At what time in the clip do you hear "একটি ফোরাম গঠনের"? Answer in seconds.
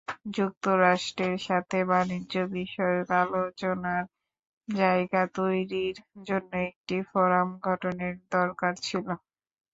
6.69-8.15